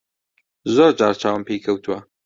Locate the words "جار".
0.99-1.13